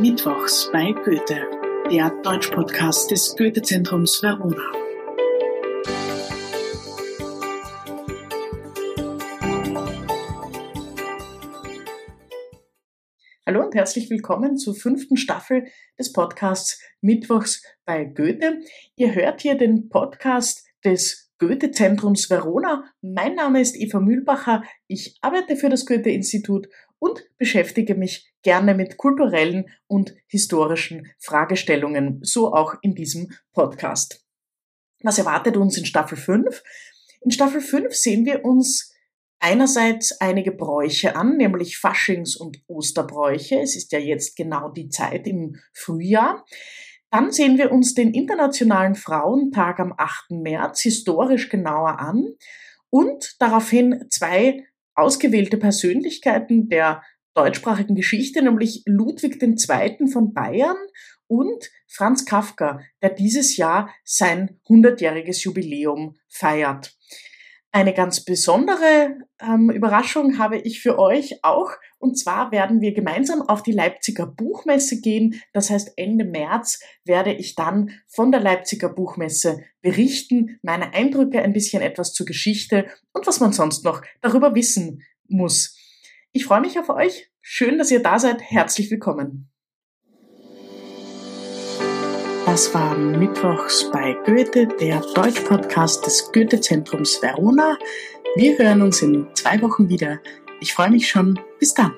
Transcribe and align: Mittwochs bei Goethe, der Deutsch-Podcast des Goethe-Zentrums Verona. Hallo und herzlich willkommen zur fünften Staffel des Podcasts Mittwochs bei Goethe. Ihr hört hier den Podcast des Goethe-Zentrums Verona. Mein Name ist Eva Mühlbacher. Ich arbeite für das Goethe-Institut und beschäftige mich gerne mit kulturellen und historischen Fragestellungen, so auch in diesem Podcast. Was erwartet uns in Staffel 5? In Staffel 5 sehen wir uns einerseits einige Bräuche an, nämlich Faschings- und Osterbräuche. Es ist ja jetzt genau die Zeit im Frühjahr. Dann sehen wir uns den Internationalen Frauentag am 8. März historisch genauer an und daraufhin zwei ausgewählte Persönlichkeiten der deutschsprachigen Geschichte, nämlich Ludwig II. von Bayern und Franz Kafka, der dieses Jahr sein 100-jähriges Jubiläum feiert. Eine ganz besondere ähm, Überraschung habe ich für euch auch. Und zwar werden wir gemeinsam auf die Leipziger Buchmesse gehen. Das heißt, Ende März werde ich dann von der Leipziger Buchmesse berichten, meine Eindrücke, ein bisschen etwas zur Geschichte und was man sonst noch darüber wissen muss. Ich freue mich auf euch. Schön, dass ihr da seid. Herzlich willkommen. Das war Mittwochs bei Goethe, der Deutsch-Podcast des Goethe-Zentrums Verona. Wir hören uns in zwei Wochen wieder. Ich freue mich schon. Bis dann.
Mittwochs 0.00 0.70
bei 0.72 0.90
Goethe, 0.90 1.46
der 1.88 2.10
Deutsch-Podcast 2.22 3.12
des 3.12 3.36
Goethe-Zentrums 3.36 4.22
Verona. 4.22 4.72
Hallo 13.46 13.64
und 13.64 13.74
herzlich 13.76 14.10
willkommen 14.10 14.56
zur 14.56 14.74
fünften 14.74 15.16
Staffel 15.16 15.68
des 15.96 16.12
Podcasts 16.12 16.82
Mittwochs 17.00 17.62
bei 17.84 18.04
Goethe. 18.04 18.62
Ihr 18.96 19.14
hört 19.14 19.42
hier 19.42 19.56
den 19.56 19.88
Podcast 19.90 20.66
des 20.84 21.23
Goethe-Zentrums 21.38 22.30
Verona. 22.30 22.84
Mein 23.00 23.34
Name 23.34 23.60
ist 23.60 23.76
Eva 23.76 24.00
Mühlbacher. 24.00 24.62
Ich 24.86 25.18
arbeite 25.20 25.56
für 25.56 25.68
das 25.68 25.84
Goethe-Institut 25.86 26.68
und 26.98 27.24
beschäftige 27.38 27.94
mich 27.94 28.32
gerne 28.42 28.74
mit 28.74 28.96
kulturellen 28.96 29.66
und 29.86 30.14
historischen 30.26 31.08
Fragestellungen, 31.18 32.20
so 32.22 32.52
auch 32.52 32.74
in 32.82 32.94
diesem 32.94 33.30
Podcast. 33.52 34.24
Was 35.02 35.18
erwartet 35.18 35.56
uns 35.56 35.76
in 35.76 35.86
Staffel 35.86 36.16
5? 36.16 36.62
In 37.22 37.30
Staffel 37.30 37.60
5 37.60 37.94
sehen 37.94 38.24
wir 38.24 38.44
uns 38.44 38.94
einerseits 39.40 40.20
einige 40.20 40.52
Bräuche 40.52 41.16
an, 41.16 41.36
nämlich 41.36 41.76
Faschings- 41.76 42.36
und 42.36 42.62
Osterbräuche. 42.66 43.60
Es 43.60 43.76
ist 43.76 43.92
ja 43.92 43.98
jetzt 43.98 44.36
genau 44.36 44.70
die 44.70 44.88
Zeit 44.88 45.26
im 45.26 45.56
Frühjahr. 45.72 46.44
Dann 47.14 47.30
sehen 47.30 47.58
wir 47.58 47.70
uns 47.70 47.94
den 47.94 48.12
Internationalen 48.12 48.96
Frauentag 48.96 49.78
am 49.78 49.94
8. 49.96 50.32
März 50.32 50.80
historisch 50.80 51.48
genauer 51.48 52.00
an 52.00 52.34
und 52.90 53.36
daraufhin 53.38 54.06
zwei 54.10 54.66
ausgewählte 54.96 55.56
Persönlichkeiten 55.56 56.68
der 56.68 57.04
deutschsprachigen 57.34 57.94
Geschichte, 57.94 58.42
nämlich 58.42 58.82
Ludwig 58.86 59.40
II. 59.40 60.08
von 60.08 60.34
Bayern 60.34 60.76
und 61.28 61.70
Franz 61.86 62.24
Kafka, 62.24 62.80
der 63.00 63.10
dieses 63.10 63.56
Jahr 63.56 63.94
sein 64.02 64.58
100-jähriges 64.68 65.44
Jubiläum 65.44 66.16
feiert. 66.28 66.96
Eine 67.74 67.92
ganz 67.92 68.24
besondere 68.24 69.18
ähm, 69.40 69.68
Überraschung 69.68 70.38
habe 70.38 70.58
ich 70.58 70.80
für 70.80 70.96
euch 70.96 71.42
auch. 71.42 71.72
Und 71.98 72.16
zwar 72.16 72.52
werden 72.52 72.80
wir 72.80 72.94
gemeinsam 72.94 73.42
auf 73.42 73.64
die 73.64 73.72
Leipziger 73.72 74.26
Buchmesse 74.26 75.00
gehen. 75.00 75.42
Das 75.52 75.70
heißt, 75.70 75.94
Ende 75.96 76.24
März 76.24 76.78
werde 77.04 77.32
ich 77.32 77.56
dann 77.56 77.90
von 78.06 78.30
der 78.30 78.40
Leipziger 78.40 78.90
Buchmesse 78.90 79.64
berichten, 79.80 80.60
meine 80.62 80.94
Eindrücke, 80.94 81.42
ein 81.42 81.52
bisschen 81.52 81.82
etwas 81.82 82.12
zur 82.12 82.26
Geschichte 82.26 82.86
und 83.12 83.26
was 83.26 83.40
man 83.40 83.52
sonst 83.52 83.84
noch 83.84 84.02
darüber 84.20 84.54
wissen 84.54 85.02
muss. 85.26 85.76
Ich 86.30 86.44
freue 86.44 86.60
mich 86.60 86.78
auf 86.78 86.90
euch. 86.90 87.28
Schön, 87.40 87.76
dass 87.78 87.90
ihr 87.90 88.04
da 88.04 88.20
seid. 88.20 88.40
Herzlich 88.40 88.88
willkommen. 88.92 89.50
Das 92.46 92.72
war 92.74 92.94
Mittwochs 92.96 93.90
bei 93.90 94.14
Goethe, 94.26 94.66
der 94.78 95.00
Deutsch-Podcast 95.14 96.04
des 96.06 96.30
Goethe-Zentrums 96.30 97.20
Verona. 97.22 97.78
Wir 98.36 98.58
hören 98.58 98.82
uns 98.82 99.00
in 99.00 99.26
zwei 99.34 99.60
Wochen 99.62 99.88
wieder. 99.88 100.20
Ich 100.60 100.74
freue 100.74 100.90
mich 100.90 101.08
schon. 101.08 101.40
Bis 101.58 101.72
dann. 101.72 101.92